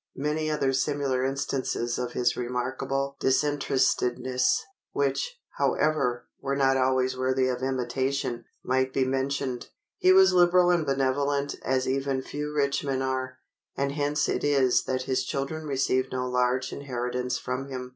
Many 0.17 0.49
other 0.49 0.73
similar 0.73 1.23
instances 1.23 1.99
of 1.99 2.13
his 2.13 2.35
remarkable 2.35 3.17
disinterestedness, 3.19 4.63
which, 4.93 5.37
however, 5.59 6.25
were 6.39 6.55
not 6.55 6.75
always 6.75 7.15
worthy 7.15 7.47
of 7.47 7.61
imitation, 7.61 8.45
might 8.63 8.93
be 8.93 9.05
mentioned. 9.05 9.69
He 9.99 10.11
was 10.11 10.33
liberal 10.33 10.71
and 10.71 10.87
benevolent 10.87 11.53
as 11.61 11.87
even 11.87 12.23
few 12.23 12.51
rich 12.51 12.83
men 12.83 13.03
are, 13.03 13.37
and 13.77 13.91
hence 13.91 14.27
it 14.27 14.43
is 14.43 14.85
that 14.85 15.03
his 15.03 15.23
children 15.23 15.67
received 15.67 16.11
no 16.11 16.27
large 16.27 16.73
inheritance 16.73 17.37
from 17.37 17.67
him. 17.67 17.89